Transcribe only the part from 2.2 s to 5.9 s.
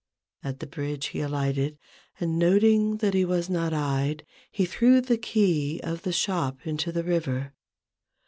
noting that he was not eyed, he threw the key